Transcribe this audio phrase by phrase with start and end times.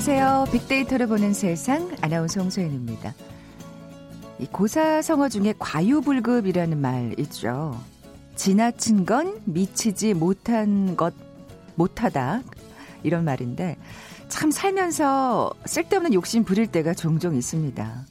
[0.00, 0.46] 안녕하세요.
[0.50, 3.12] 빅데이터를 보는 세상 아나운서 홍소연입니다.
[4.38, 7.78] 이 고사성어 중에 과유불급이라는 말 있죠.
[8.34, 11.12] 지나친 건 미치지 못한 것
[11.74, 12.40] 못하다
[13.02, 13.76] 이런 말인데
[14.30, 18.06] 참 살면서 쓸데없는 욕심 부릴 때가 종종 있습니다.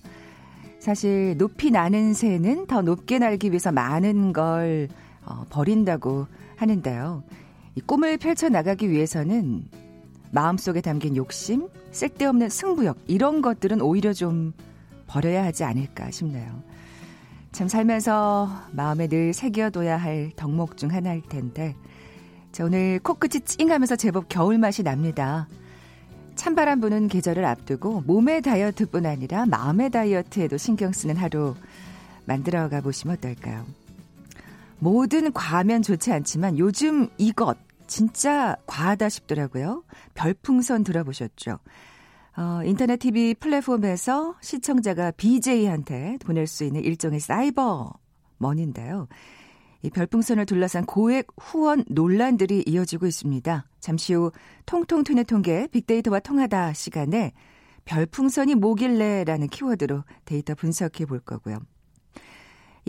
[0.78, 4.90] 사실 높이 나는 새는 더 높게 날기 위해서 많은 걸
[5.26, 7.24] 어, 버린다고 하는데요.
[7.74, 9.64] 이 꿈을 펼쳐 나가기 위해서는
[10.32, 14.54] 마음속에 담긴 욕심, 쓸데없는 승부욕 이런 것들은 오히려 좀
[15.08, 16.62] 버려야 하지 않을까 싶네요.
[17.52, 21.76] 참 살면서 마음에 늘 새겨둬야 할 덕목 중 하나일 텐데
[22.52, 25.48] 자, 오늘 코끝이 찡하면서 제법 겨울 맛이 납니다.
[26.36, 31.56] 찬바람 부는 계절을 앞두고 몸의 다이어트뿐 아니라 마음의 다이어트에도 신경 쓰는 하루
[32.26, 33.66] 만들어가 보시면 어떨까요?
[34.80, 37.58] 모든 과하면 좋지 않지만 요즘 이것
[37.90, 39.84] 진짜 과하다 싶더라고요.
[40.14, 41.60] 별풍선 들어보셨죠?
[42.38, 47.92] 어, 인터넷 TV 플랫폼에서 시청자가 BJ한테 보낼 수 있는 일종의 사이버
[48.38, 49.08] 머니인데요.
[49.82, 53.66] 이 별풍선을 둘러싼 고액 후원 논란들이 이어지고 있습니다.
[53.80, 54.32] 잠시 후
[54.66, 57.34] 통통 튀는 통계 빅데이터와 통하다 시간에
[57.86, 61.60] 별풍선이 뭐길래라는 키워드로 데이터 분석해 볼 거고요.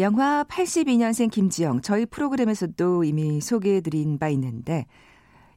[0.00, 4.86] 영화 82년생 김지영 저희 프로그램에서도 이미 소개해 드린 바 있는데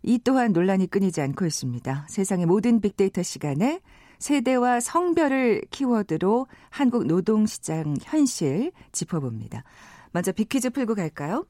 [0.02, 2.08] 이 또한 논란이 끊이지 않고 있습니다.
[2.10, 3.80] 세상의 모든 빅데이터 시간에
[4.20, 9.64] 세대와 성별을 키워드로 한국 노동시장 현실 짚어봅니다.
[10.12, 11.46] 먼저 빅퀴즈 풀고 갈까요?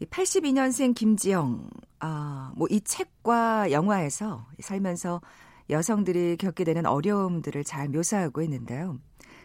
[0.00, 1.68] 82년생 김지영,
[1.98, 5.22] 아, 뭐 이 책과 영화에서 살면서
[5.70, 8.98] 여성들이 겪게 되는 어려움들을 잘 묘사하고 있는데요.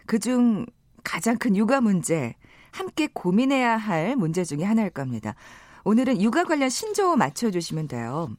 [0.05, 0.67] 그중
[1.03, 2.35] 가장 큰 육아 문제,
[2.71, 5.35] 함께 고민해야 할 문제 중에 하나일 겁니다.
[5.83, 8.29] 오늘은 육아 관련 신조어 맞춰주시면 돼요.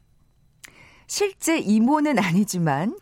[1.07, 2.97] 실제 이모는 아니지만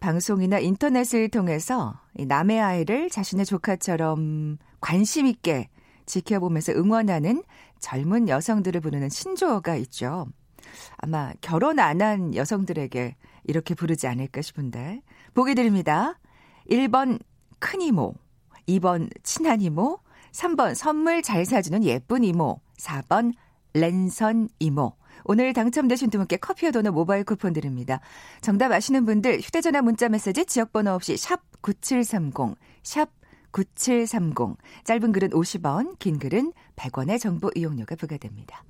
[0.00, 5.68] 방송이나 인터넷을 통해서 남의 아이를 자신의 조카처럼 관심 있게
[6.06, 7.44] 지켜보면서 응원하는
[7.78, 10.26] 젊은 여성들을 부르는 신조어가 있죠.
[10.96, 15.02] 아마 결혼 안 한 여성들에게 이렇게 부르지 않을까 싶은데.
[15.34, 16.18] 보기 드립니다.
[16.70, 17.20] 1번
[17.58, 18.14] 큰 이모,
[18.68, 19.98] 2번 친한 이모,
[20.32, 23.32] 3번 선물 잘 사주는 예쁜 이모, 4번
[23.74, 24.94] 랜선 이모.
[25.24, 28.00] 오늘 당첨되신 두 분께 커피와 도넛 모바일 쿠폰 드립니다.
[28.40, 33.10] 정답 아시는 분들 휴대전화 문자 메시지 지역번호 없이 샵 9730, 샵
[33.52, 34.56] 9730.
[34.84, 38.64] 짧은 글은 50원, 긴 글은 100원의 정보 이용료가 부과됩니다.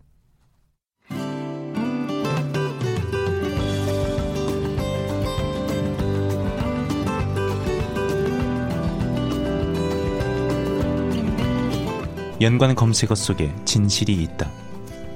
[12.42, 14.50] 연관 검색어 속에 진실이 있다.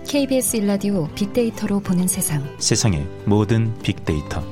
[0.07, 2.43] KBS 일라디오 빅데이터로 보는 세상.
[2.59, 4.43] 세상의 모든 빅데이터.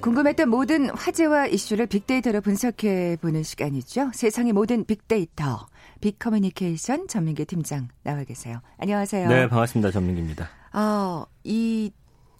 [0.00, 4.12] 궁금했던 모든 화제와 이슈를 빅데이터로 분석해 보는 시간이죠.
[4.14, 5.66] 세상의 모든 빅데이터.
[6.00, 8.60] 빅커뮤니케이션 전민기 팀장 나와 계세요.
[8.78, 9.28] 안녕하세요.
[9.28, 9.90] 네, 반갑습니다.
[9.90, 10.48] 전민기입니다.
[10.72, 11.90] 어, 이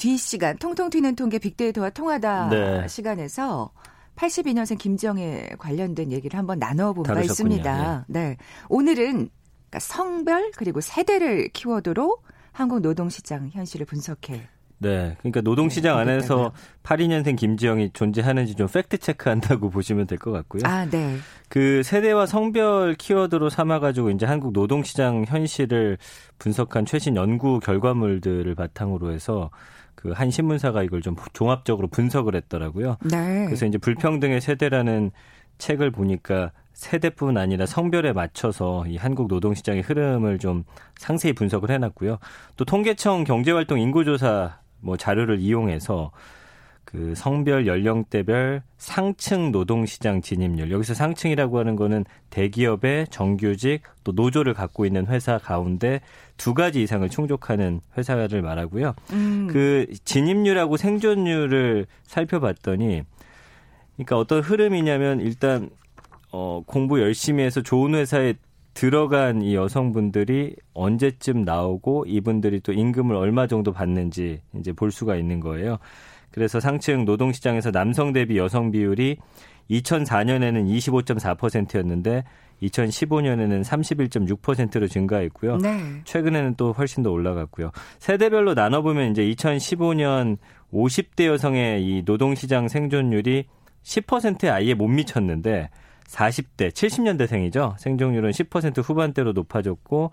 [0.01, 2.89] 뒷 시간 통통 튀는 통계 빅데이터와 통하다 네.
[2.89, 3.71] 시간에서
[4.21, 8.05] 82년생 김정에 관련된 얘기를 한번 나눠본 바 있습니다.
[8.09, 8.29] 네.
[8.29, 8.37] 네.
[8.69, 9.31] 오늘은
[9.71, 12.19] 그러니까 성별 그리고 세대를 키워드로
[12.53, 14.43] 한국 노동시장 현실을 분석해
[14.79, 15.17] 네.
[15.21, 20.63] 그러니까 노동시장 네, 안에서 82년생 김지영이 존재하는지 좀 팩트 체크한다고 보시면 될 것 같고요.
[20.65, 21.17] 아, 네.
[21.49, 25.99] 그 세대와 성별 키워드로 삼아가지고 이제 한국 노동시장 현실을
[26.39, 29.51] 분석한 최신 연구 결과물들을 바탕으로 해서
[30.03, 32.97] 그 한 신문사가 이걸 좀 종합적으로 분석을 했더라고요.
[33.11, 33.45] 네.
[33.47, 35.11] 그래서 이제 불평등의 세대라는
[35.59, 40.65] 책을 보니까 세대뿐 아니라 성별에 맞춰서 이 한국 노동 시장의 흐름을 좀
[40.97, 42.19] 상세히 분석을 해놨고요.
[42.57, 46.11] 또 통계청 경제활동 인구조사 뭐 자료를 이용해서
[46.91, 54.85] 그 성별 연령대별 상층 노동시장 진입률 여기서 상층이라고 하는 거는 대기업의 정규직 또 노조를 갖고
[54.87, 56.01] 있는 회사 가운데
[56.37, 58.95] 두 가지 이상을 충족하는 회사를 말하고요.
[59.13, 59.47] 음.
[59.49, 63.03] 그 진입률하고 생존율을 살펴봤더니
[63.95, 65.71] 그러니까 어떤 흐름이냐면 일단
[66.33, 68.35] 어 공부 열심히 해서 좋은 회사에
[68.75, 75.39] 들어간 이 여성분들이 언제쯤 나오고 이분들이 또 임금을 얼마 정도 받는지 이제 볼 수가 있는
[75.39, 75.79] 거예요.
[76.31, 79.17] 그래서 상층 노동시장에서 남성 대비 여성 비율이
[79.71, 82.25] 2004년에는 25.4%였는데
[82.63, 85.57] 2015년에는 31.6%로 증가했고요.
[85.59, 86.01] 네.
[86.05, 87.71] 최근에는 또 훨씬 더 올라갔고요.
[87.99, 90.37] 세대별로 나눠보면 이제 2015년
[90.73, 93.47] 50대 여성의 이 노동시장 생존율이
[93.83, 95.71] 10%에 아예 못 미쳤는데
[96.07, 97.79] 40대 70년대생이죠.
[97.79, 100.11] 생존율은 10% 후반대로 높아졌고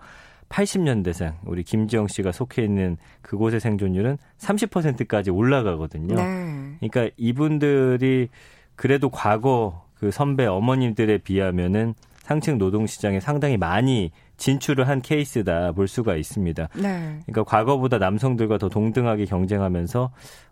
[0.48, 6.14] 80년대생 우리 김지영 씨가 속해 있는 그곳의 생존율은 30%까지 올라가거든요.
[6.14, 6.76] 네.
[6.80, 8.28] 그러니까 이분들이
[8.76, 15.88] 그래도 과거 그 선배 어머님들에 비하면은 상층 노동 시장에 상당히 많이 진출을 한 케이스다 볼
[15.88, 16.68] 수가 있습니다.
[16.76, 17.20] 네.
[17.26, 20.10] 그러니까 과거보다 남성들과 더 동등하게 경쟁하면서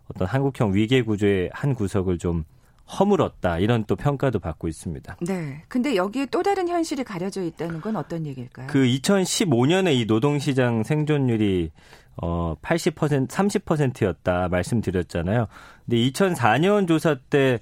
[0.09, 2.43] 어떤 한국형 위계 구조의 한 구석을 좀
[2.87, 5.17] 허물었다 이런 또 평가도 받고 있습니다.
[5.21, 5.63] 네.
[5.67, 8.67] 근데 여기에 또 다른 현실이 가려져 있다는 건 어떤 얘기일까요?
[8.67, 11.71] 그 2015년에 이 노동시장 생존율이
[12.15, 15.47] 어 80% 30%였다 말씀드렸잖아요.
[15.85, 17.59] 근데 2004년 조사 때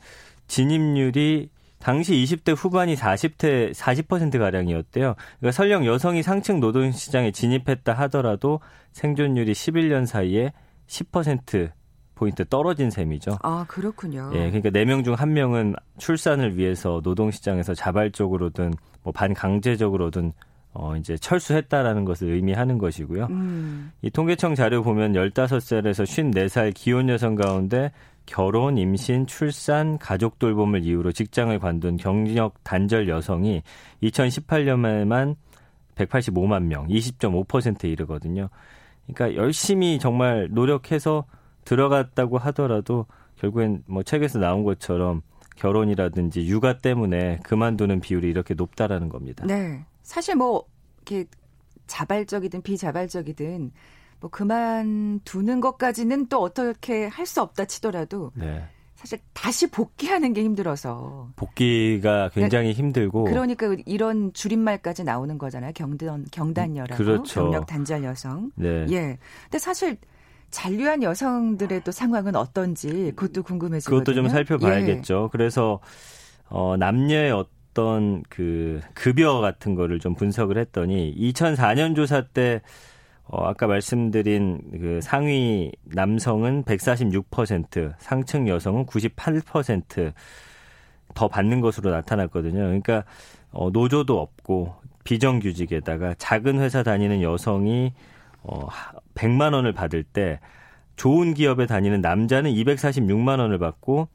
[0.48, 1.50] 진입률이
[1.80, 5.16] 당시 20대 후반이 40대 40% 가량이었대요.
[5.40, 8.60] 그러니까 설령 여성이 상층 노동 시장에 진입했다 하더라도
[8.94, 10.54] 생존율이 11년 사이에
[10.88, 11.72] 10%
[12.16, 13.38] 포인트 떨어진 셈이죠.
[13.44, 14.32] 아, 그렇군요.
[14.34, 18.74] 예, 그러니까 4명 중 1명은 출산을 위해서 노동 시장에서 자발적으로든
[19.04, 20.34] 뭐 반강제적으로든
[20.74, 23.28] 어, 이제 철수했다라는 것을 의미하는 것이고요.
[23.30, 23.92] 음.
[24.02, 27.92] 이 통계청 자료 보면 15살에서 54살 기혼 여성 가운데
[28.26, 33.62] 결혼, 임신, 출산, 가족 돌봄을 이유로 직장을 관둔 경력 단절 여성이
[34.04, 35.36] 2018년에만
[35.96, 38.50] 185만 명, 20.5%에 이르거든요.
[39.08, 41.26] 그러니까 열심히 정말 노력해서
[41.66, 43.06] 들어갔다고 하더라도
[43.38, 45.22] 결국엔 뭐 책에서 나온 것처럼
[45.58, 49.46] 결혼이라든지 육아 때문에 그만두는 비율이 이렇게 높다라는 겁니다.
[49.46, 49.84] 네.
[50.04, 50.66] 사실 뭐
[50.98, 51.26] 이렇게
[51.88, 53.72] 자발적이든 비자발적이든
[54.20, 58.64] 뭐 그만두는 것까지는 또 어떻게 할 수 없다 치더라도 네.
[58.96, 65.74] 사실 다시 복귀하는 게 힘들어서 복귀가 굉장히 그러니까, 힘들고 그러니까 이런 줄임말까지 나오는 거잖아요.
[65.76, 67.42] 경단 경단녀라고 그렇죠.
[67.42, 68.52] 경력 단절 여성.
[68.56, 68.86] 네.
[68.90, 69.18] 예.
[69.44, 69.98] 근데 사실
[70.52, 74.00] 잔류한 여성들의 또 상황은 어떤지 그것도 궁금해지거든요.
[74.00, 75.26] 그것도 좀 살펴봐야겠죠.
[75.26, 75.30] 예.
[75.32, 75.80] 그래서
[76.48, 82.62] 어 남녀의 어떤 그 급여 같은 거를 좀 분석을 했더니 2004년 조사 때
[83.28, 92.60] 어, 아까 말씀드린 그 상위 남성은 146%, 상층 여성은 98%더 받는 것으로 나타났거든요.
[92.60, 93.04] 그러니까
[93.52, 97.94] 어, 노조도 없고 비정규직에다가 작은 회사 다니는 여성이
[98.48, 98.68] 어,
[99.16, 100.40] 100만 원을 받을 때
[100.96, 104.08] 좋은 기업에 다니는 남자는 246만 원을 받고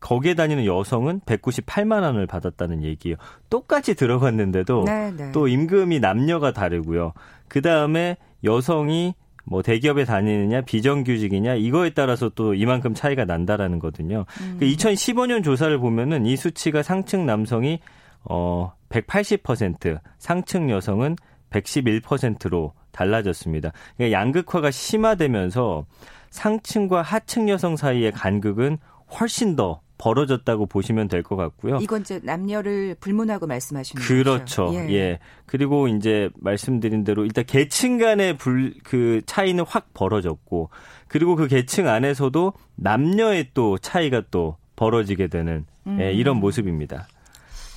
[0.00, 3.16] 거기에 다니는 여성은 198만 원을 받았다는 얘기예요.
[3.48, 5.16] 똑같이 들어갔는데도 네네.
[5.16, 5.32] 네.
[5.32, 7.12] 또 임금이 남녀가 다르고요.
[7.48, 14.26] 그 다음에 여성이 뭐 대기업에 다니느냐 비정규직이냐 이거에 따라서 또 이만큼 차이가 난다라는 거거든요.
[14.40, 14.56] 음.
[14.58, 17.80] 그 2015년 조사를 보면은 이 수치가 상층 남성이
[18.24, 21.16] 어 180%, 상층 여성은
[21.50, 23.72] 111%로 달라졌습니다.
[23.96, 25.84] 그러니까 양극화가 심화되면서
[26.30, 28.78] 상층과 하층 여성 사이의 간극은
[29.20, 31.78] 훨씬 더 벌어졌다고 보시면 될 것 같고요.
[31.80, 34.70] 이건 이제 남녀를 불문하고 말씀하시는 그렇죠.
[34.74, 34.92] 예.
[34.92, 35.18] 예.
[35.46, 40.68] 그리고 이제 말씀드린 대로 일단 계층 간의 불 그 차이는 확 벌어졌고
[41.08, 46.00] 그리고 그 계층 안에서도 남녀의 또 차이가 또 벌어지게 되는 예, 음.
[46.00, 47.06] 예, 이런 모습입니다.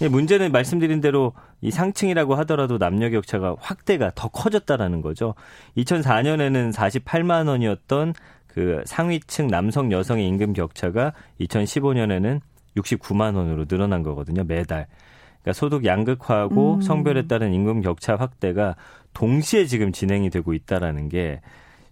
[0.01, 5.35] 예, 문제는 말씀드린 대로 이 상층이라고 하더라도 남녀 격차가 확대가 더 커졌다라는 거죠.
[5.77, 8.13] 2004년에는 48만 원이었던
[8.47, 12.39] 그 상위층 남성 여성의 임금 격차가 2015년에는
[12.77, 14.43] 69만 원으로 늘어난 거거든요.
[14.43, 14.87] 매달.
[15.41, 16.81] 그러니까 소득 양극화하고 음.
[16.81, 18.75] 성별에 따른 임금 격차 확대가
[19.13, 21.41] 동시에 지금 진행이 되고 있다라는 게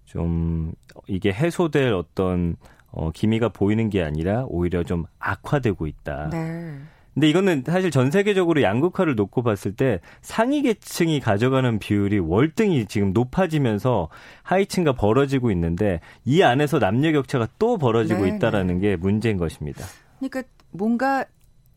[0.08, 0.72] 좀
[1.06, 2.56] 이게 해소될 어떤
[2.92, 6.30] 어 기미가 보이는 게 아니라 오히려 좀 악화되고 있다.
[6.32, 6.80] 네.
[7.18, 13.12] 근데 이거는 사실 전 세계적으로 양극화를 놓고 봤을 때 상위 계층이 가져가는 비율이 월등히 지금
[13.12, 14.10] 높아지면서
[14.44, 18.90] 하위층과 벌어지고 있는데 이 안에서 남녀 격차가 또 벌어지고 네, 있다라는 네.
[18.90, 19.84] 게 문제인 것입니다.
[20.20, 21.26] 그러니까 뭔가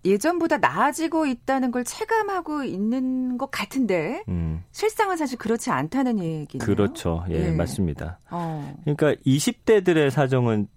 [0.05, 4.63] 예전보다 나아지고 있다는 걸 체감하고 있는 것 같은데 음.
[4.73, 6.67] 실상은 사실 그렇지 않다는 얘기네요.
[6.67, 7.25] 그렇죠.
[7.31, 7.51] 예, 예.
[7.53, 8.19] 맞습니다.
[8.31, 8.75] 어.
[8.85, 10.69] 그러니까 20대들의 사정은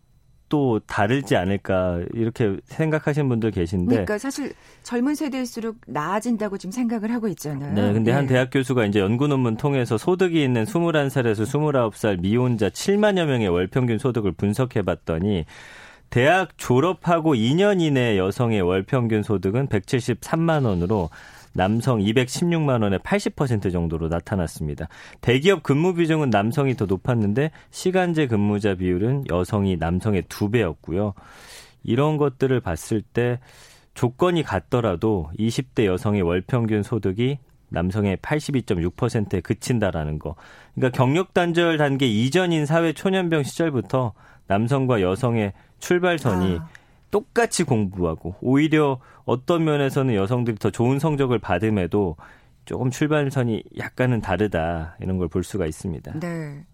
[0.54, 7.28] 또 다르지 않을까 이렇게 생각하시는 분들 계신데 그러니까 사실 젊은 세대일수록 나아진다고 지금 생각을 하고
[7.30, 7.74] 있잖아요.
[7.74, 8.16] 네, 근데 네.
[8.16, 13.66] 한 대학 교수가 이제 연구 논문 통해서 소득이 있는 21살에서 29살 미혼자 7만여 명의 월
[13.66, 15.46] 평균 소득을 분석해 봤더니
[16.12, 21.10] 대학 졸업하고 2년 이내 여성의 월 평균 소득은 173만 원으로
[21.54, 24.88] 남성 216만 원의 80% 정도로 나타났습니다.
[25.22, 31.14] 대기업 근무 비중은 남성이 더 높았는데 시간제 근무자 비율은 여성이 남성의 두 배였고요.
[31.84, 33.40] 이런 것들을 봤을 때
[33.94, 37.38] 조건이 같더라도 20대 여성의 월 평균 소득이
[37.70, 40.36] 남성의 82.6%에 그친다라는 거.
[40.76, 44.14] 그러니까 경력 단절 단계 이전인 사회 초년병 시절부터
[44.48, 46.68] 남성과 여성의 출발선이 아.
[47.14, 52.18] 똑같이 공부하고 오히려 어떤 면에서는 여성들이 더 좋은 성적을 받음에도
[52.66, 56.20] 조금 출발선이 약간은 다르다 이런 걸 볼 수가 있습니다.
[56.20, 56.66] 네.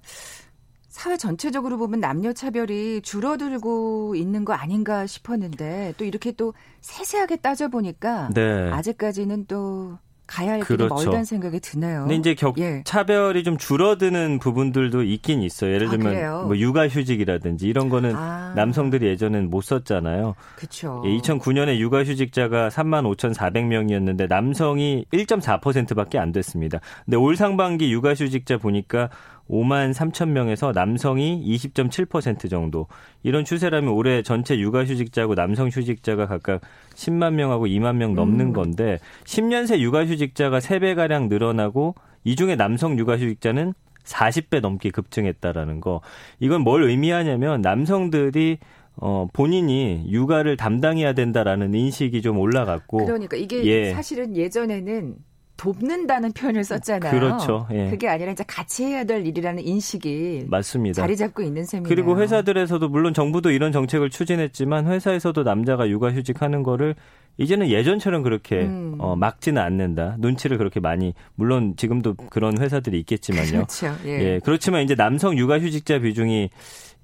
[0.88, 7.68] 사회 전체적으로 보면 남녀 차별이 줄어들고 있는 거 아닌가 싶었는데 또 이렇게 또 세세하게 따져
[7.68, 8.72] 보니까 네.
[8.72, 9.98] 아직까지는 또
[10.30, 10.94] 가야 할 길이 그렇죠.
[10.94, 12.02] 멀다는 생각이 드네요.
[12.02, 12.84] 근데 이제 격 예.
[12.86, 15.74] 차별이 좀 줄어드는 부분들도 있긴 있어요.
[15.74, 18.54] 예를 아, 들면 아, 뭐 육아휴직이라든지 이런 거는 아.
[18.56, 20.36] 남성들이 예전엔 못 썼잖아요.
[20.56, 21.02] 그렇죠.
[21.06, 26.80] 예, 2009년에 육아휴직자가 3만 5,400명이었는데 남성이 1.4%밖에 안 됐습니다.
[27.06, 29.10] 근데 올 상반기 육아휴직자 보니까
[29.50, 32.88] 5만 3천 명에서 남성이 20.7% 정도.
[33.24, 36.62] 이런 추세라면 올해 전체 육아휴직자하고 남성 휴직자가 각각
[36.96, 38.54] 10만 명하고 2만 명 넘는 음.
[38.54, 46.02] 건데 10년 새 육아휴직자가 3배가량 늘어나고 이 중에 남성 육아휴직자는 40배 넘게 급증했다라는 거.
[46.40, 48.60] 이건 뭘 의미하냐면 남성들이
[49.02, 53.06] 어, 본인이 육아를 담당해야 된다라는 인식이 좀 올라갔고.
[53.06, 53.94] 그러니까 이게 예.
[53.94, 55.16] 사실은 예전에는
[55.60, 57.12] 돕는다는 표현을 썼잖아요.
[57.12, 57.68] 그렇죠.
[57.72, 57.90] 예.
[57.90, 61.02] 그게 아니라 이제 같이 해야 될 일이라는 인식이 맞습니다.
[61.02, 61.88] 자리 잡고 있는 셈이에요.
[61.88, 66.96] 그리고 회사들에서도 물론 정부도 이런 정책을 추진했지만 회사에서도 남자가 육아휴직하는 거를
[67.38, 68.96] 이제는 예전처럼 그렇게 음.
[69.00, 70.16] 어, 막지는 않는다.
[70.20, 73.52] 눈치를 그렇게 많이 물론 지금도 그런 회사들이 있겠지만요.
[73.52, 73.94] 그렇죠.
[74.06, 74.10] 예.
[74.12, 74.40] 예.
[74.44, 76.50] 그렇지만 이제 남성 육아휴직자 비중이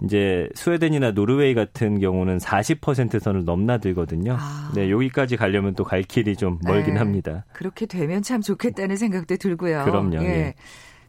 [0.03, 4.35] 이제 스웨덴이나 노르웨이 같은 경우는 40% 선을 넘나들거든요.
[4.37, 4.71] 아.
[4.75, 6.99] 네, 여기까지 가려면 또 갈 길이 좀 멀긴 네.
[6.99, 7.45] 합니다.
[7.53, 9.85] 그렇게 되면 참 좋겠다는 생각도 들고요.
[9.85, 10.17] 그럼요.
[10.23, 10.25] 예.
[10.25, 10.53] 예.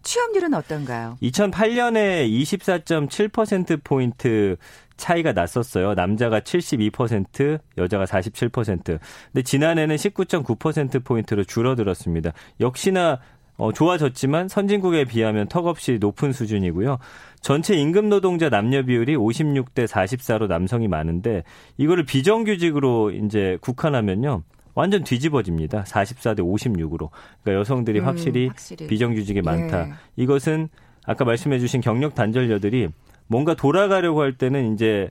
[0.03, 1.17] 취업률은 어떤가요?
[1.21, 4.57] 2008년에 24.7% 포인트
[4.97, 5.95] 차이가 났었어요.
[5.95, 8.99] 남자가 72%, 여자가 47%.
[9.33, 12.33] 근데 지난해는 19.9% 포인트로 줄어들었습니다.
[12.61, 13.19] 역시나
[13.57, 16.99] 어, 좋아졌지만 선진국에 비하면 턱없이 높은 수준이고요.
[17.41, 21.45] 전체 임금 노동자 남녀 비율이 56대 44로 남성이 많은데
[21.77, 24.43] 이거를 비정규직으로 이제 국한하면요.
[24.75, 25.85] 완전 뒤집어집니다.
[25.85, 27.09] 44대 56으로.
[27.43, 29.89] 그러니까 여성들이 음, 확실히, 확실히, 비정규직이 많다.
[29.89, 29.93] 예.
[30.17, 30.69] 이것은
[31.07, 32.89] 아까 말씀해 주신 경력 단절녀들이
[33.27, 35.11] 뭔가 돌아가려고 할 때는 이제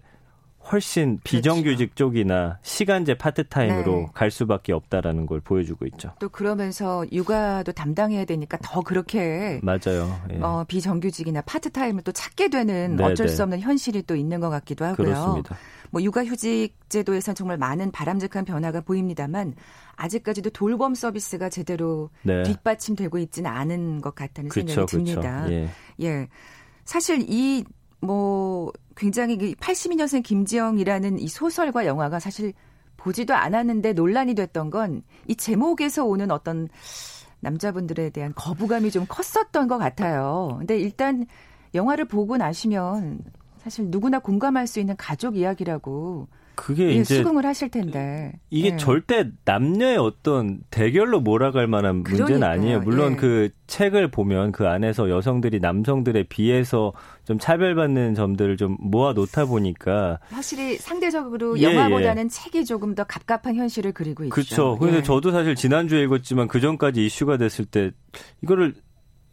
[0.71, 1.95] 훨씬 비정규직 그렇죠.
[1.95, 4.07] 쪽이나 시간제 파트타임으로 네.
[4.13, 6.11] 갈 수밖에 없다라는 걸 보여주고 있죠.
[6.19, 10.19] 또 그러면서 육아도 담당해야 되니까 더 그렇게 맞아요.
[10.31, 10.39] 예.
[10.41, 13.43] 어, 비정규직이나 파트타임을 또 찾게 되는 네, 어쩔 수 네.
[13.43, 15.05] 없는 현실이 또 있는 것 같기도 하고요.
[15.05, 15.55] 그렇습니다.
[15.91, 19.53] 뭐 육아휴직 제도에선 정말 많은 바람직한 변화가 보입니다만
[19.95, 22.43] 아직까지도 돌봄 서비스가 제대로 네.
[22.43, 25.49] 뒷받침되고 있지는 않은 것 같다는 그쵸, 생각이 듭니다.
[25.51, 25.69] 예.
[26.01, 26.27] 예.
[26.85, 27.63] 사실 이
[28.05, 32.53] 뭐 굉장히 82년생 그 김지영이라는 이 소설과 영화가 사실
[32.97, 36.67] 보지도 않았는데 논란이 됐던 건 이 제목에서 오는 어떤
[37.39, 40.55] 남자분들에 대한 거부감이 좀 컸었던 것 같아요.
[40.59, 41.25] 근데 일단
[41.73, 43.19] 영화를 보고 나시면
[43.57, 48.77] 사실 누구나 공감할 수 있는 가족 이야기라고 그게 예, 이제 수긍을 하실 텐데 이게 예.
[48.77, 52.51] 절대 남녀의 어떤 대결로 몰아갈 만한 문제는 그러니까요.
[52.51, 52.79] 아니에요.
[52.81, 53.15] 물론 예.
[53.17, 56.93] 그 책을 보면 그 안에서 여성들이 남성들에 비해서
[57.25, 62.29] 좀 차별받는 점들을 좀 모아 놓다 보니까 확실히 상대적으로 예, 영화보다는 예.
[62.29, 64.33] 책이 조금 더 갑갑한 현실을 그리고 있죠.
[64.33, 64.77] 그렇죠.
[64.79, 65.03] 그래서 예.
[65.03, 67.91] 저도 사실 지난주에 읽었지만 그 전까지 이슈가 됐을 때
[68.41, 68.73] 이거를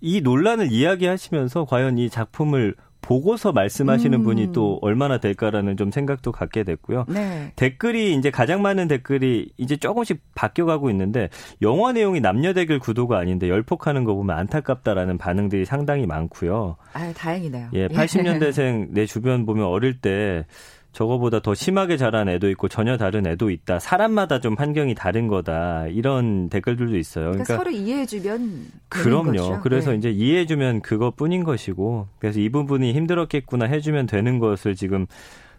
[0.01, 4.25] 이 논란을 이야기하시면서 과연 이 작품을 보고서 말씀하시는 음.
[4.25, 7.05] 분이 또 얼마나 될까라는 좀 생각도 갖게 됐고요.
[7.09, 7.53] 네.
[7.57, 11.29] 댓글이 이제 가장 많은 댓글이 이제 조금씩 바뀌어가고 있는데
[11.61, 16.77] 영화 내용이 남녀 대결 구도가 아닌데 열폭하는 거 보면 안타깝다라는 반응들이 상당히 많고요.
[16.95, 17.71] 아, 다행이네요.
[17.75, 20.47] 예, 80년대생 내 주변 보면 어릴 때
[20.93, 23.79] 저거보다 더 심하게 자란 애도 있고 전혀 다른 애도 있다.
[23.79, 25.87] 사람마다 좀 환경이 다른 거다.
[25.89, 27.31] 이런 댓글들도 있어요.
[27.31, 29.33] 그러니까, 그러니까 서로 이해해주면 그럼요.
[29.33, 29.61] 거죠.
[29.63, 29.97] 그래서 네.
[29.97, 35.07] 이제 이해해주면 그것뿐인 것이고 그래서 이 부분이 힘들었겠구나 해주면 되는 것을 지금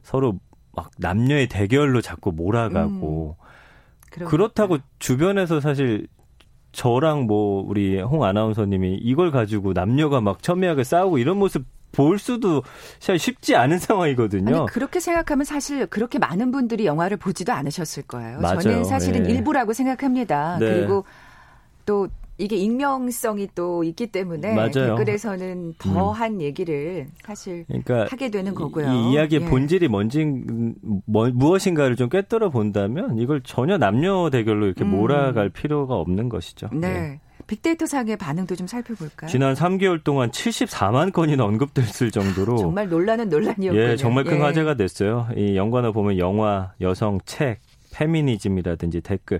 [0.03, 0.39] 서로
[0.75, 6.07] 막 남녀의 대결로 자꾸 몰아가고 음, 그렇다고 주변에서 사실
[6.73, 12.63] 저랑 뭐 우리 홍 아나운서님이 이걸 가지고 남녀가 막 첨예하게 싸우고 이런 모습 볼 수도
[12.99, 14.55] 쉽지 않은 상황이거든요.
[14.55, 18.39] 아니, 그렇게 생각하면 사실 그렇게 많은 분들이 영화를 보지도 않으셨을 거예요.
[18.41, 18.59] 맞아요.
[18.59, 19.33] 저는 사실은 네.
[19.33, 20.57] 일부라고 생각합니다.
[20.59, 20.65] 네.
[20.65, 21.05] 그리고
[21.85, 22.09] 또
[22.39, 24.95] 이게 익명성이 또 있기 때문에 맞아요.
[24.97, 26.41] 댓글에서는 더한 음.
[26.41, 28.91] 얘기를 사실 그러니까 하게 되는 거고요.
[28.91, 29.45] 이 이야기의 예.
[29.45, 30.25] 본질이 뭔지
[31.05, 34.89] 뭐, 무엇인가를 좀 꿰뚫어 본다면 이걸 전혀 남녀 대결로 이렇게 음.
[34.89, 36.69] 몰아갈 필요가 없는 것이죠.
[36.73, 36.79] 네.
[36.79, 37.19] 네.
[37.53, 39.29] 빅데이터 상의 반응도 좀 살펴볼까요?
[39.29, 43.79] 지난 3개월 동안 74만 건이나 언급됐을 정도로 정말 논란은 논란이었군요.
[43.79, 44.41] 예, 정말 큰 예.
[44.41, 45.27] 화제가 됐어요.
[45.37, 47.59] 이 연관어 보면 영화, 여성, 책,
[47.93, 49.39] 페미니즘이라든지 댓글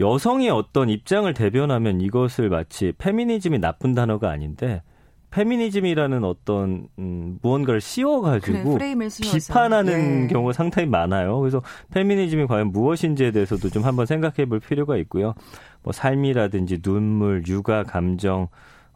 [0.00, 4.82] 여성의 어떤 입장을 대변하면 이것을 마치 페미니즘이 나쁜 단어가 아닌데
[5.30, 8.94] 페미니즘이라는 어떤 음, 무언가를 씌워가지고 그래,
[9.32, 10.26] 비판하는 예.
[10.28, 11.38] 경우가 상당히 많아요.
[11.40, 15.34] 그래서 페미니즘이 과연 무엇인지에 대해서도 좀 한번 생각해볼 필요가 있고요.
[15.82, 18.48] 뭐 삶이라든지 눈물, 육아, 감정,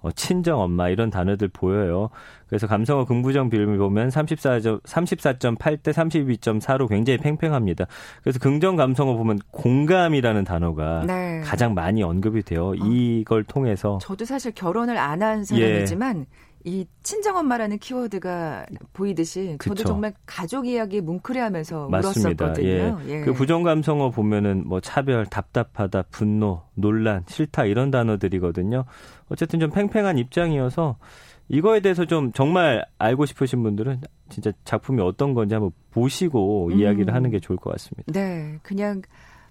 [0.03, 2.11] 어, 친정 엄마 이런 단어들 보여요.
[2.47, 7.87] 그래서 감성어 긍부정 비율을 보면 34점 34.8대 32.4로 굉장히 팽팽합니다.
[8.23, 11.41] 그래서 긍정 감성어 보면 공감이라는 단어가 네.
[11.41, 12.75] 가장 많이 언급이 돼요.
[12.75, 16.27] 이걸 통해서 저도 사실 결혼을 안 한 사람이지만
[16.65, 19.89] 이 친정엄마라는 키워드가 보이듯이 저도 그쵸.
[19.89, 22.45] 정말 가족 이야기 뭉클해하면서 맞습니다.
[22.45, 23.01] 울었었거든요.
[23.07, 23.09] 예.
[23.09, 23.21] 예.
[23.23, 28.85] 그 부정 감성어 보면은 뭐 차별, 답답하다, 분노, 논란, 싫다 이런 단어들이거든요.
[29.29, 30.97] 어쨌든 좀 팽팽한 입장이어서
[31.49, 36.79] 이거에 대해서 좀 정말 알고 싶으신 분들은 진짜 작품이 어떤 건지 한번 보시고 음.
[36.79, 38.13] 이야기를 하는 게 좋을 것 같습니다.
[38.13, 39.03] 네, 그냥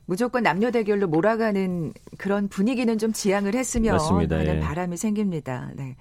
[0.06, 4.38] 무조건 남녀 대결로 몰아가는 그런 분위기는 좀 지양을 했으면 맞습니다.
[4.38, 4.60] 하는 예.
[4.60, 5.72] 바람이 생깁니다.
[5.76, 5.96] 네.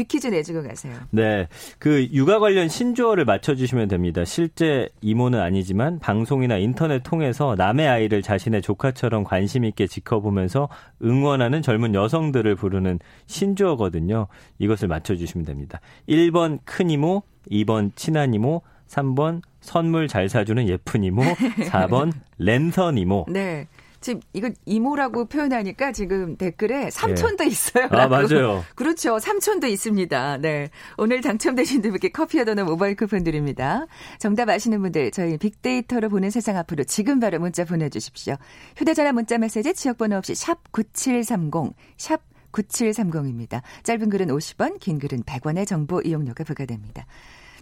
[0.00, 0.94] 빅퀴즈 내주고 가세요.
[1.10, 1.46] 네.
[1.78, 4.24] 그 육아 관련 신조어를 맞춰주시면 됩니다.
[4.24, 10.68] 실제 이모는 아니지만 방송이나 인터넷 통해서 남의 아이를 자신의 조카처럼 관심있게 지켜보면서
[11.04, 14.28] 응원하는 젊은 여성들을 부르는 신조어거든요.
[14.58, 15.80] 이것을 맞춰주시면 됩니다.
[16.08, 23.26] 1번 큰 이모, 2번 친한 이모, 3번 선물 잘 사주는 예쁜 이모, 4번 랜선 이모.
[23.28, 23.66] 네.
[24.00, 27.86] 지금 이거 이모라고 표현하니까 지금 댓글에 삼촌도 있어요.
[27.90, 28.64] 아, 맞아요.
[28.74, 29.18] 그렇죠.
[29.18, 30.38] 삼촌도 있습니다.
[30.38, 30.70] 네.
[30.96, 33.86] 오늘 당첨되신 두 분께 커피와 도넛 모바일 쿠폰 드립니다.
[34.18, 38.36] 정답 아시는 분들 저희 빅데이터로 보는 세상 앞으로 지금 바로 문자 보내주십시오.
[38.76, 43.62] 휴대전화 문자 메시지 지역번호 없이 샵 9730, 샵 9730입니다.
[43.82, 47.06] 짧은 글은 50원, 긴 글은 100원의 정보 이용료가 부과됩니다.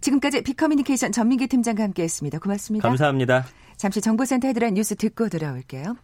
[0.00, 2.38] 지금까지 빅커뮤니케이션 전민기 팀장과 함께했습니다.
[2.38, 2.88] 고맙습니다.
[2.88, 3.44] 감사합니다.
[3.76, 5.96] 잠시 정보센터 헤드라인 뉴스 듣고 돌아올게요.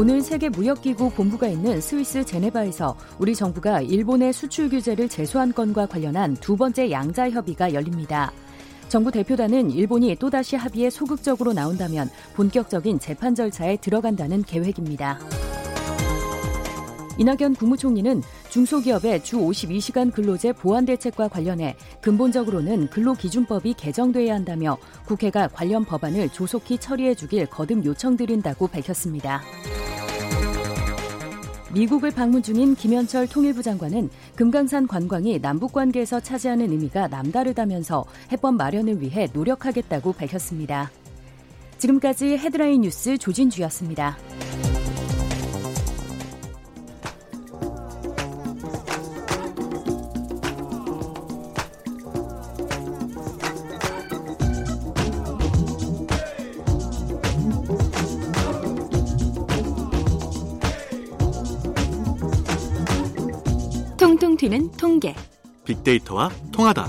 [0.00, 6.56] 오늘 세계무역기구 본부가 있는 스위스 제네바에서 우리 정부가 일본의 수출 규제를 제소한 건과 관련한 두
[6.56, 8.32] 번째 양자 협의가 열립니다.
[8.88, 15.18] 정부 대표단은 일본이 또다시 합의에 소극적으로 나온다면 본격적인 재판 절차에 들어간다는 계획입니다.
[17.18, 25.84] 이낙연 국무총리는 중소기업의 주 52시간 근로제 보완 대책과 관련해 근본적으로는 근로기준법이 개정돼야 한다며 국회가 관련
[25.84, 29.42] 법안을 조속히 처리해 주길 거듭 요청드린다고 밝혔습니다.
[31.72, 39.00] 미국을 방문 중인 김현철 통일부 장관은 금강산 관광이 남북 관계에서 차지하는 의미가 남다르다면서 해법 마련을
[39.00, 40.90] 위해 노력하겠다고 밝혔습니다.
[41.78, 44.18] 지금까지 헤드라인 뉴스 조진주였습니다.
[64.40, 65.14] 튀는 통계.
[65.66, 66.86] 빅데이터와 통하다.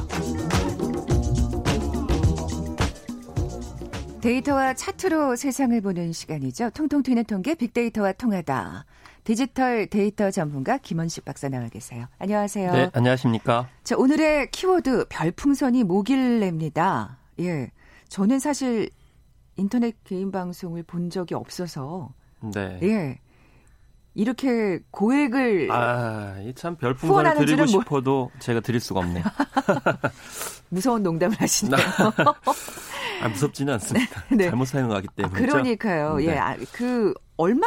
[4.21, 6.69] 데이터와 차트로 세상을 보는 시간이죠.
[6.69, 8.85] 통통 튀는 통계 빅데이터와 통하다.
[9.25, 12.05] 디지털 데이터 전문가 김원식 박사 나와 계세요.
[12.19, 12.71] 안녕하세요.
[12.71, 13.67] 네, 안녕하십니까.
[13.83, 17.17] 자, 오늘의 키워드 별풍선이 뭐길래입니다.
[17.41, 17.69] 예.
[18.07, 18.89] 저는 사실
[19.57, 22.13] 인터넷 개인 방송을 본 적이 없어서
[22.53, 22.79] 네.
[22.81, 23.19] 예.
[24.13, 29.24] 이렇게 고액을 아, 이참 별풍선을 드리고 싶어도 제가 드릴 수가 없네요.
[30.69, 31.78] 무서운 농담을 하시네요.
[33.21, 34.24] 아, 무섭지는 않습니다.
[34.32, 34.50] 네.
[34.50, 35.39] 잘못 사용하기 아, 때문에.
[35.39, 36.17] 그러니까요.
[36.17, 36.26] 네.
[36.26, 36.38] 예.
[36.38, 37.65] 아, 그 얼마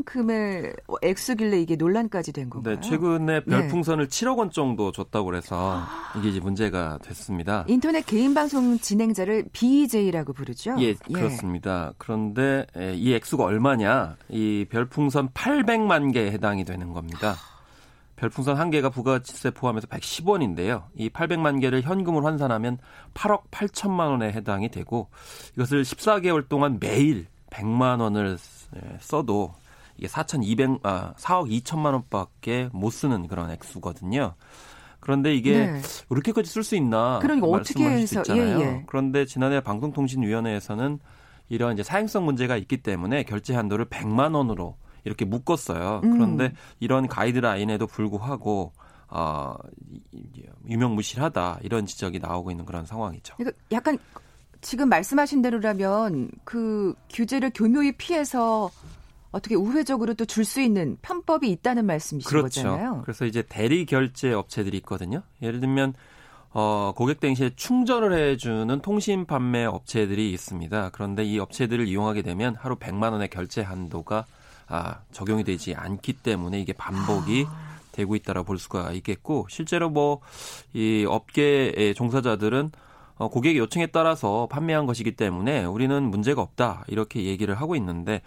[0.00, 2.76] 만큼의 액수길래 이게 논란까지 된 건가요?
[2.76, 3.44] 네, 최근에 네.
[3.44, 5.82] 별풍선을 7억 원 정도 줬다고 그래서
[6.18, 7.64] 이게 이제 문제가 됐습니다.
[7.68, 10.76] 인터넷 개인 방송 진행자를 BJ라고 부르죠.
[10.78, 11.92] 예, 그렇습니다.
[11.98, 14.16] 그런데 에, 이 액수가 얼마냐?
[14.28, 17.36] 이 별풍선 800만 개에 해당이 되는 겁니다.
[18.16, 20.84] 별풍선 한 개가 부가세 포함해서 110원인데요.
[20.94, 22.78] 이 800만 개를 현금으로 환산하면
[23.14, 25.08] 8억 8천만 원에 해당이 되고
[25.54, 28.36] 이것을 14개월 동안 매일 100만 원을
[28.76, 29.54] 에, 써도
[30.00, 34.34] 이게 4,200 아, 4억 2천만 원밖에 못 쓰는 그런 액수거든요.
[34.98, 35.80] 그런데 이게 네.
[36.10, 37.18] 이렇게까지 쓸 수 있나?
[37.20, 38.60] 그러니까 어떻게 해서- 있잖아요.
[38.60, 38.84] 예, 예.
[38.86, 40.98] 그런데 지난해 방송통신위원회에서는
[41.50, 46.00] 이런 이제 사행성 문제가 있기 때문에 결제 한도를 100만 원으로 이렇게 묶었어요.
[46.02, 46.12] 음.
[46.12, 48.72] 그런데 이런 가이드라인에도 불구하고
[49.08, 49.54] 어,
[50.66, 53.34] 유명무실하다 이런 지적이 나오고 있는 그런 상황이죠.
[53.36, 53.98] 그러니까 약간
[54.62, 58.70] 지금 말씀하신 대로라면 그 규제를 교묘히 피해서
[59.32, 62.62] 어떻게 우회적으로 또 줄 수 있는 편법이 있다는 말씀이신 그렇죠.
[62.62, 63.02] 거잖아요.
[63.04, 65.22] 그래서 이제 대리 결제 업체들이 있거든요.
[65.42, 65.94] 예를 들면
[66.52, 70.90] 어, 고객 당시에 충전을 해주는 통신 판매 업체들이 있습니다.
[70.92, 74.24] 그런데 이 업체들을 이용하게 되면 하루 100만 원의 결제 한도가
[74.66, 77.46] 아, 적용이 되지 않기 때문에 이게 반복이
[77.92, 80.20] 되고 있다라고 볼 수가 있겠고 실제로 뭐
[80.74, 82.80] 이 업계의 종사자들은 어,
[83.28, 88.22] 고객의 요청에 따라서 판매한 것이기 때문에 우리는 문제가 없다 이렇게 얘기를 하고 있는데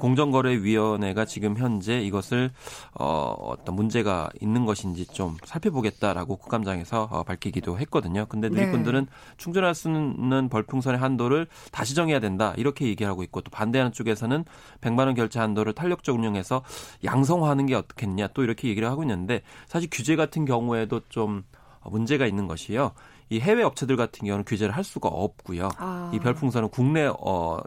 [0.00, 2.50] 공정거래위원회가 지금 현재 이것을
[2.94, 8.26] 어, 어떤 문제가 있는 것인지 좀 살펴보겠다라고 국감장에서 어, 밝히기도 했거든요.
[8.28, 9.12] 근데 누리꾼들은 네.
[9.36, 14.44] 충전할 수 있는 벌풍선의 한도를 다시 정해야 된다 이렇게 얘기하고 있고 또 반대하는 쪽에서는
[14.80, 16.62] 100만 원 결제 한도를 탄력적 운영해서
[17.04, 21.44] 양성화하는 게 어떻겠냐 또 이렇게 얘기를 하고 있는데 사실 규제 같은 경우에도 좀
[21.84, 22.92] 문제가 있는 것이요.
[23.30, 25.68] 이 해외 업체들 같은 경우는 규제를 할 수가 없고요.
[25.76, 26.10] 아.
[26.14, 27.58] 이 별풍선은 국내 어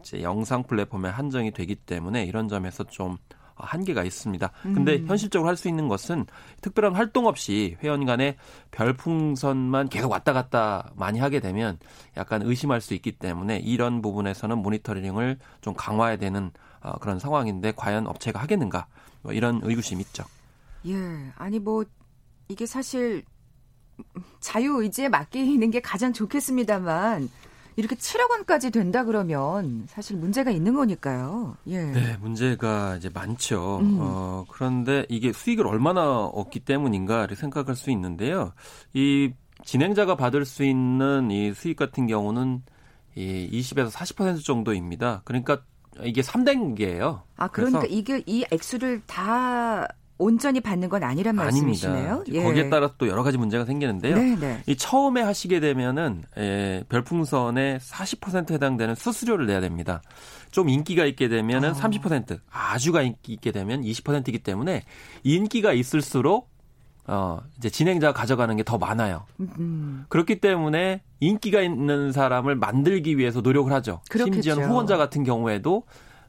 [0.00, 3.16] 이제 영상 플랫폼에 한정이 되기 때문에 이런 점에서 좀
[3.56, 4.52] 한계가 있습니다.
[4.62, 5.06] 근데 음.
[5.08, 6.26] 현실적으로 할 수 있는 것은
[6.60, 8.36] 특별한 활동 없이 회원 간에
[8.70, 11.78] 별풍선만 계속 왔다 갔다 많이 하게 되면
[12.16, 18.06] 약간 의심할 수 있기 때문에 이런 부분에서는 모니터링을 좀 강화해야 되는 어, 그런 상황인데 과연
[18.06, 18.86] 업체가 하겠는가
[19.22, 20.24] 뭐 이런 의구심이 있죠.
[20.86, 20.94] 예,
[21.36, 21.84] 아니 뭐
[22.48, 23.24] 이게 사실
[24.40, 27.28] 자유 의지에 맡기는 게 가장 좋겠습니다만
[27.76, 31.56] 이렇게 7억 원까지 된다 그러면 사실 문제가 있는 거니까요.
[31.68, 31.84] 예.
[31.84, 33.78] 네, 문제가 이제 많죠.
[33.78, 33.98] 음.
[34.00, 38.52] 어, 그런데 이게 수익을 얼마나 얻기 때문인가를 생각할 수 있는데요.
[38.94, 39.32] 이
[39.64, 42.62] 진행자가 받을 수 있는 이 수익 같은 경우는
[43.14, 45.22] 이 20에서 40% 정도입니다.
[45.24, 45.62] 그러니까
[46.02, 47.22] 이게 3단계예요.
[47.36, 49.86] 아, 그러니까 이게 이 액수를 다
[50.18, 52.24] 온전히 받는 건 아니란 말씀이시네요.
[52.32, 52.42] 예.
[52.42, 54.16] 거기에 따라 또 여러 가지 문제가 생기는데요.
[54.16, 54.36] 네네.
[54.36, 54.62] 네.
[54.66, 60.02] 이 처음에 하시게 되면은 예, 별풍선의 40% 해당되는 수수료를 내야 됩니다.
[60.50, 61.72] 좀 인기가 있게 되면은 어.
[61.74, 64.82] 30%, 아주가 인기 있게 되면 20%이기 때문에
[65.22, 66.50] 인기가 있을수록
[67.06, 69.24] 어, 이제 진행자가 가져가는 게 더 많아요.
[69.40, 70.04] 음.
[70.10, 74.02] 그렇기 때문에 인기가 있는 사람을 만들기 위해서 노력을 하죠.
[74.10, 74.34] 그렇겠죠.
[74.34, 75.84] 심지어는 후원자 같은 경우에도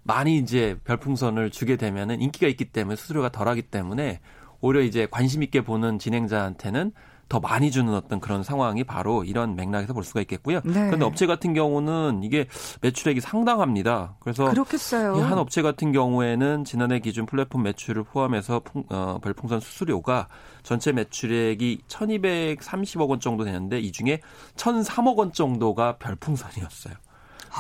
[0.10, 4.22] 많이 이제 별풍선을 주게 되면은 인기가 있기 때문에 수수료가 덜하기 때문에
[4.60, 6.94] 오히려 이제 관심 있게 보는 진행자한테는
[7.30, 10.62] 더 많이 주는 어떤 그런 상황이 바로 이런 맥락에서 볼 수가 있겠고요.
[10.66, 10.88] 네.
[10.88, 12.48] 그런데 업체 같은 경우는 이게
[12.82, 14.16] 매출액이 상당합니다.
[14.20, 15.14] 그래서 그렇겠어요.
[15.14, 20.28] 한 업체 같은 경우에는 지난해 기준 플랫폼 매출을 포함해서 풍, 어, 별풍선 수수료가
[20.64, 24.22] 전체 매출액이 1,230억 원 정도 되는데 이 중에
[24.56, 26.96] 1,003억 원 정도가 별풍선이었어요.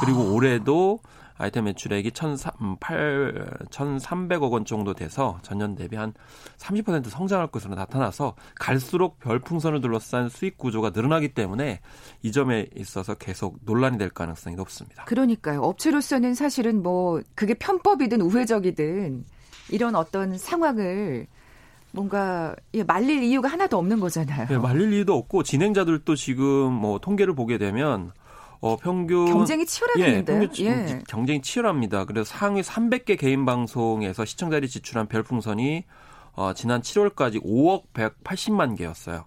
[0.01, 0.31] 그리고 아.
[0.31, 0.99] 올해도
[1.39, 6.13] 아이템 매출액이 1,300억 원 정도 돼서 전년 대비 한
[6.57, 11.79] 30% 성장할 것으로 나타나서 갈수록 별풍선을 둘러싼 수익 구조가 늘어나기 때문에
[12.23, 15.05] 이 점에 있어서 계속 논란이 될 가능성이 높습니다.
[15.05, 15.61] 그러니까요.
[15.61, 19.23] 업체로서는 사실은 뭐 그게 편법이든 우회적이든
[19.69, 21.27] 이런 어떤 상황을
[21.91, 24.47] 뭔가 예, 말릴 이유가 하나도 없는 거잖아요.
[24.47, 28.11] 네, 말릴 이유도 없고 진행자들도 지금 뭐 통계를 보게 되면
[28.61, 30.49] 어, 평균 경쟁이 치열하겠는데요.
[30.59, 31.03] 예, 예.
[31.07, 32.05] 경쟁이 치열합니다.
[32.05, 35.85] 그래서 상위 300개 개인 방송에서 시청자들이 지출한 별풍선이
[36.33, 39.25] 어, 지난 7월까지 5억 180만 개였어요.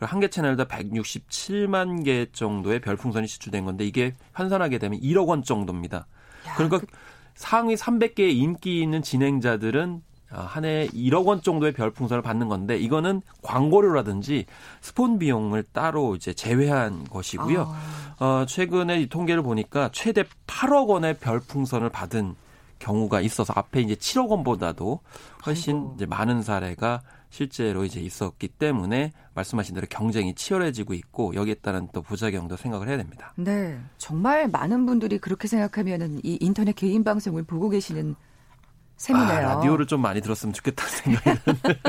[0.00, 6.06] 한 개 채널당 167만 개 정도의 별풍선이 지출된 건데 이게 환산하게 되면 1억 원 정도입니다.
[6.48, 6.86] 야, 그러니까 그...
[7.34, 13.22] 상위 300개의 인기 있는 진행자들은 어, 한 해 1억 원 정도의 별풍선을 받는 건데 이거는
[13.42, 14.46] 광고료라든지
[14.80, 17.74] 스폰 비용을 따로 이제 제외한 것이고요.
[18.18, 18.24] 아.
[18.24, 22.34] 어, 최근에 이 통계를 보니까 최대 8억 원의 별풍선을 받은
[22.78, 25.00] 경우가 있어서 앞에 이제 7억 원보다도
[25.46, 25.92] 훨씬 아이고.
[25.96, 32.02] 이제 많은 사례가 실제로 이제 있었기 때문에 말씀하신 대로 경쟁이 치열해지고 있고 여기에 따른 또
[32.02, 33.32] 부작용도 생각을 해야 됩니다.
[33.36, 33.78] 네.
[33.98, 38.14] 정말 많은 분들이 그렇게 생각하면은 이 인터넷 개인 방송을 보고 계시는.
[39.10, 41.40] 아, 라디오를 좀 많이 들었으면 좋겠다는 생각이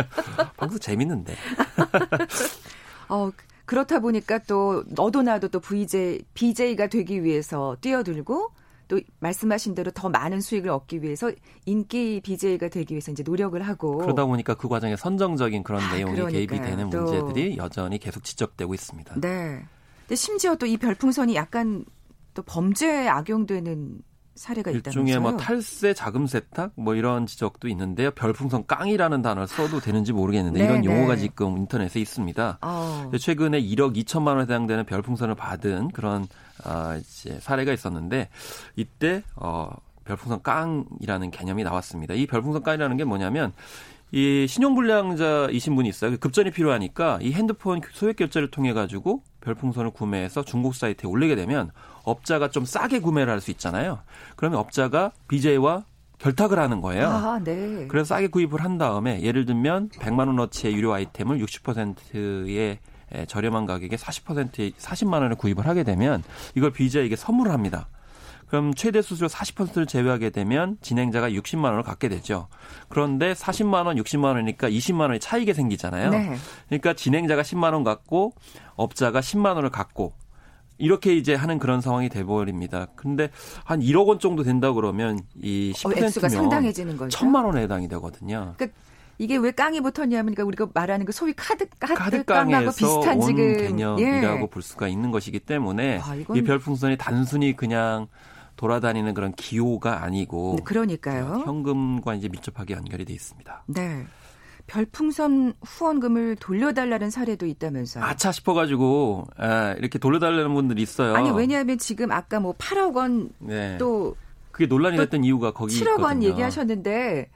[0.57, 1.35] 방송 재밌는데.
[3.09, 3.31] 어,
[3.65, 8.51] 그렇다 보니까 또 너도 나도 또 VJ, BJ가 되기 위해서 뛰어들고
[8.89, 11.31] 또 말씀하신 대로 더 많은 수익을 얻기 위해서
[11.65, 16.15] 인기 BJ가 되기 위해서 이제 노력을 하고 그러다 보니까 그 과정에 선정적인 그런 아, 내용이
[16.15, 16.31] 그러니까요.
[16.47, 17.01] 개입이 되는 또.
[17.03, 19.15] 문제들이 여전히 계속 지적되고 있습니다.
[19.21, 19.63] 네.
[20.01, 21.85] 근데 심지어 또 이 별풍선이 약간
[22.33, 24.01] 또 범죄에 악용되는
[24.35, 25.03] 사례가 있다면서요?
[25.03, 28.11] 일종의 뭐 탈세 자금 세탁 뭐 이런 지적도 있는데요.
[28.11, 30.87] 별풍선 깡이라는 단어를 써도 되는지 모르겠는데 네, 이런 네.
[30.87, 32.59] 용어가 지금 인터넷에 있습니다.
[32.61, 33.11] 어.
[33.19, 36.27] 최근에 1억 2천만 원 해당되는 별풍선을 받은 그런
[36.65, 38.29] 어, 이제 사례가 있었는데
[38.75, 39.69] 이때 어
[40.05, 42.13] 별풍선 깡이라는 개념이 나왔습니다.
[42.13, 43.53] 이 별풍선 깡이라는 게 뭐냐면
[44.11, 46.17] 이 신용불량자이신 분이 있어요.
[46.17, 51.71] 급전이 필요하니까 이 핸드폰 소액 결제를 통해 가지고 별풍선을 구매해서 중국 사이트에 올리게 되면
[52.03, 53.99] 업자가 좀 싸게 구매를 할 수 있잖아요.
[54.35, 55.85] 그러면 업자가 BJ와
[56.19, 57.07] 결탁을 하는 거예요.
[57.09, 57.85] 아, 네.
[57.87, 62.79] 그래서 싸게 구입을 한 다음에 예를 들면 100만 원어치의 유료 아이템을 60%의
[63.27, 66.23] 저렴한 가격에 40%에 40만 원에 구입을 하게 되면
[66.55, 67.89] 이걸 BJ에게 선물을 합니다.
[68.47, 72.47] 그럼 최대 수수료 40%를 제외하게 되면 진행자가 60만 원을 갖게 되죠.
[72.87, 76.11] 그런데 40만 원, 60만 원이니까 20만 원의 차이가 생기잖아요.
[76.11, 76.35] 네.
[76.67, 78.33] 그러니까 진행자가 10만 원 갖고
[78.75, 80.13] 업자가 10만 원을 갖고
[80.77, 82.87] 이렇게 이제 하는 그런 상황이 돼버립니다.
[82.95, 83.29] 근데
[83.63, 87.09] 한 1억 원 정도 된다 그러면 이 10%면 어, 상당해지는 거죠.
[87.17, 88.53] 천만 원에 해당이 되거든요.
[88.57, 88.77] 그러니까
[89.19, 94.43] 이게 왜 깡이 붙었냐면 그러니까 우리가 말하는 그 소위 카드 카드 깡하고 비슷한 지금 개념이라고
[94.43, 94.49] 예.
[94.49, 98.07] 볼 수가 있는 것이기 때문에 아, 이 별풍선이 단순히 그냥
[98.55, 101.25] 돌아다니는 그런 기호가 아니고 네, 그러니까요.
[101.25, 103.63] 어, 현금과 이제 밀접하게 연결이 돼 있습니다.
[103.67, 104.05] 네.
[104.67, 108.03] 별풍선 후원금을 돌려달라는 사례도 있다면서요.
[108.03, 111.15] 아차 싶어가지고 아, 이렇게 돌려달라는 분들이 있어요.
[111.15, 113.77] 아니 왜냐하면 지금 아까 뭐 8억 원또 네.
[114.51, 116.05] 그게 논란이 됐던 이유가 거기 7억 있거든요.
[116.05, 117.29] 원 얘기하셨는데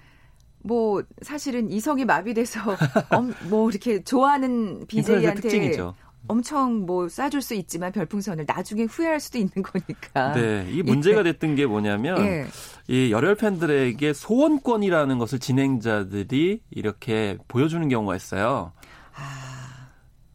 [0.63, 2.59] 뭐 사실은 이성이 마비돼서
[3.09, 5.87] 엄, 뭐 이렇게 좋아하는 BJ한테
[6.27, 10.33] 엄청 뭐 쏴줄 수 있지만 별풍선을 나중에 후회할 수도 있는 거니까.
[10.33, 12.47] 네, 이 문제가 됐던 게 뭐냐면 예.
[12.87, 18.71] 이 열혈 팬들에게 소원권이라는 것을 진행자들이 이렇게 보여주는 경우가 있어요.
[19.15, 19.89] 아,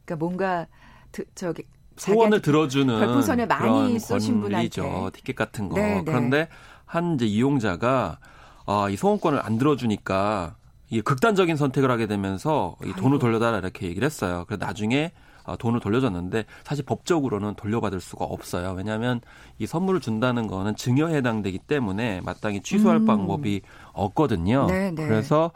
[0.05, 0.67] 그러니까 뭔가
[1.13, 1.65] 드, 저기
[1.97, 5.77] 소원을 들어주는 별풍선에 많이 쏘신 분한테 티켓 같은 거.
[5.77, 6.03] 네, 네.
[6.05, 6.49] 그런데
[6.85, 8.19] 한 이제 이용자가
[8.67, 10.57] 아, 이 소원권을 안 들어주니까
[10.91, 14.45] 이 극단적인 선택을 하게 되면서 이 돈을 돌려달라 이렇게 얘기를 했어요.
[14.47, 15.11] 그래서 나중에 어,
[15.59, 18.73] 돈을 돌려줬는데 사실 법적으로는 돌려받을 수가 없어요.
[18.77, 19.21] 왜냐하면
[19.59, 23.07] 이 선물을 준다는 거는 증여에 해당되기 때문에 마땅히 취소할 음.
[23.07, 24.67] 방법이 없거든요.
[24.67, 24.91] 네네.
[24.93, 25.07] 네.
[25.07, 25.51] 그래서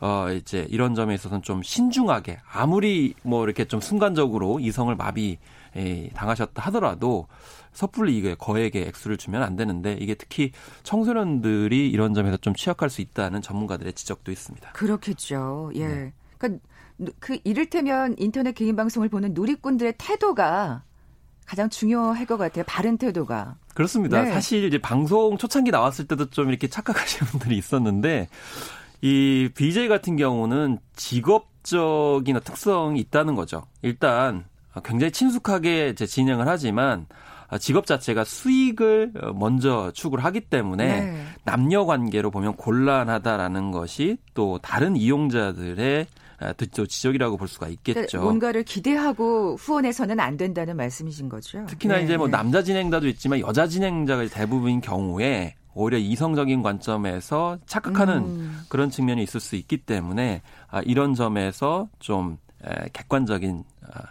[0.00, 5.38] 어 이제 이런 점에 있어서는 좀 신중하게 아무리 뭐 이렇게 좀 순간적으로 이성을 마비
[6.14, 7.26] 당하셨다 하더라도
[7.72, 13.00] 섣불리 이게 거액의 액수를 주면 안 되는데 이게 특히 청소년들이 이런 점에서 좀 취약할 수
[13.00, 14.72] 있다는 전문가들의 지적도 있습니다.
[14.72, 15.70] 그렇겠죠.
[15.74, 15.86] 예.
[15.86, 16.12] 네.
[16.38, 16.64] 그러니까
[17.18, 20.82] 그 이를테면 인터넷 개인 방송을 보는 누리꾼들의 태도가
[21.46, 22.64] 가장 중요할 것 같아요.
[22.66, 23.56] 바른 태도가.
[23.74, 24.22] 그렇습니다.
[24.22, 24.32] 네.
[24.32, 28.28] 사실 이제 방송 초창기 나왔을 때도 좀 이렇게 착각하시는 분들이 있었는데
[29.00, 33.64] 이 BJ 같은 경우는 직업적인 특성이 있다는 거죠.
[33.82, 34.44] 일단
[34.84, 37.06] 굉장히 친숙하게 이제 진행을 하지만
[37.58, 41.24] 직업 자체가 수익을 먼저 추구를 하기 때문에 네.
[41.44, 46.06] 남녀 관계로 보면 곤란하다라는 것이 또 다른 이용자들의
[46.74, 47.92] 또 지적이라고 볼 수가 있겠죠.
[47.94, 51.66] 그러니까 뭔가를 기대하고 후원해서는 안 된다는 말씀이신 거죠.
[51.66, 52.32] 특히나 네, 이제 뭐 네.
[52.32, 58.60] 남자 진행자도 있지만 여자 진행자가 대부분인 경우에 오히려 이성적인 관점에서 착각하는 음.
[58.68, 62.38] 그런 측면이 있을 수 있기 때문에 아, 이런 점에서 좀
[62.92, 64.02] 객관적인 아,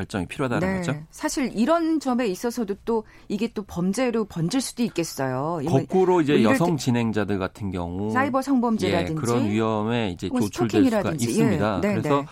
[0.00, 0.76] 결정이 필요하다는 네.
[0.78, 0.96] 거죠.
[1.10, 5.60] 사실 이런 점에 있어서도 또 이게 또 범죄로 번질 수도 있겠어요.
[5.66, 10.86] 거꾸로 이제 뭐 여성 진행자들 같은 경우 사이버 성범죄라든지 예, 그런 위험에 이제 뭐 조출될
[10.86, 11.76] 수가 있습니다.
[11.76, 11.80] 예.
[11.80, 12.26] 네, 그래서 네.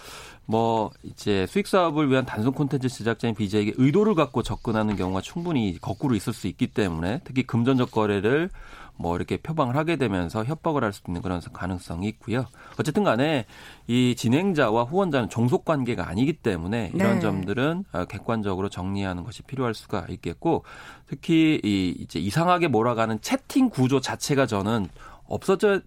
[0.50, 6.14] 뭐 이제 수익 사업을 위한 단순 콘텐츠 제작자인 BJ에게 의도를 갖고 접근하는 경우가 충분히 거꾸로
[6.14, 8.48] 있을 수 있기 때문에 특히 금전적 거래를
[8.96, 12.46] 뭐 이렇게 표방을 하게 되면서 협박을 할 수 있는 그런 가능성이 있고요.
[12.80, 13.44] 어쨌든 간에
[13.86, 17.20] 이 진행자와 후원자는 종속 관계가 아니기 때문에 이런 네.
[17.20, 20.64] 점들은 어, 객관적으로 정리하는 것이 필요할 수가 있겠고
[21.06, 24.88] 특히 이 이제 이상하게 몰아가는 채팅 구조 자체가 저는
[25.26, 25.80] 없어져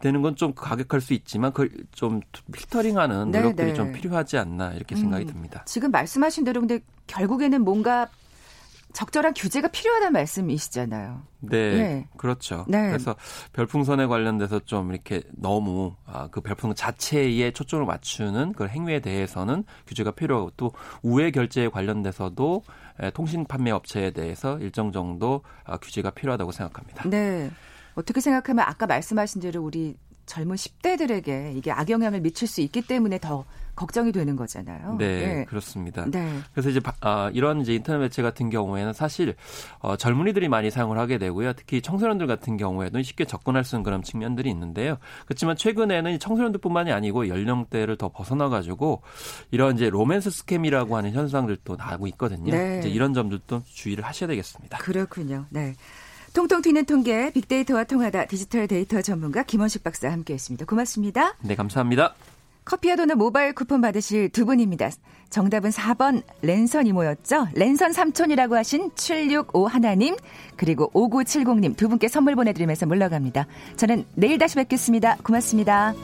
[0.00, 2.20] 되는 건 좀 가격할 수 있지만 그걸 좀
[2.52, 3.76] 필터링하는 네, 노력들이 네, 네.
[3.76, 5.62] 좀 필요하지 않나 이렇게 생각이 음, 듭니다.
[5.66, 8.08] 지금 말씀하신 대로 근데 결국에는 뭔가
[8.92, 11.22] 적절한 규제가 필요하다는 말씀이시잖아요.
[11.40, 12.08] 네, 네.
[12.16, 12.64] 그렇죠.
[12.68, 12.88] 네.
[12.88, 13.14] 그래서
[13.52, 20.12] 별풍선에 관련돼서 좀 이렇게 너무 아, 그 별풍선 자체에 초점을 맞추는 그 행위에 대해서는 규제가
[20.12, 20.72] 필요하고 또
[21.02, 22.62] 우회 결제에 관련돼서도
[23.14, 27.08] 통신 판매 업체에 대해서 일정 정도 아, 규제가 필요하다고 생각합니다.
[27.08, 27.50] 네.
[27.94, 33.44] 어떻게 생각하면 아까 말씀하신 대로 우리 젊은 10대들에게 이게 악영향을 미칠 수 있기 때문에 더
[33.74, 34.96] 걱정이 되는 거잖아요.
[34.98, 35.44] 네, 네.
[35.46, 36.04] 그렇습니다.
[36.08, 36.38] 네.
[36.52, 39.34] 그래서 이제 아, 이런 이제 인터넷 매체 같은 경우에는 사실
[39.80, 41.54] 어, 젊은이들이 많이 사용을 하게 되고요.
[41.54, 44.98] 특히 청소년들 같은 경우에는 쉽게 접근할 수 있는 그런 측면들이 있는데요.
[45.24, 49.02] 그렇지만 최근에는 청소년들뿐만이 아니고 연령대를 더 벗어나 가지고
[49.50, 52.52] 이런 이제 로맨스 스캠이라고 하는 현상들도 나오고 있거든요.
[52.52, 52.78] 네.
[52.80, 54.78] 이제 이런 점들도 주의를 하셔야 되겠습니다.
[54.78, 55.46] 그렇군요.
[55.48, 55.74] 네.
[56.32, 60.64] 통통 튀는 통계 빅데이터와 통하다 디지털 데이터 전문가 김원식 박사 함께했습니다.
[60.66, 61.34] 고맙습니다.
[61.42, 62.14] 네, 감사합니다.
[62.64, 64.90] 커피와 도넛 모바일 쿠폰 받으실 두 분입니다.
[65.28, 67.48] 정답은 4번 랜선 이모였죠.
[67.54, 70.16] 랜선 삼촌이라고 하신 765 하나님
[70.56, 73.46] 그리고 5970님 두 분께 선물 보내드리면서 물러갑니다.
[73.76, 75.16] 저는 내일 다시 뵙겠습니다.
[75.24, 75.94] 고맙습니다.